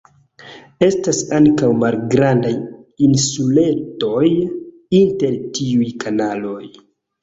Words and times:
Estas 0.87 1.19
ankaŭ 1.39 1.69
malgrandaj 1.83 2.55
insuletoj 3.11 4.27
inter 5.05 5.41
tiuj 5.57 5.97
kanaloj. 6.05 6.63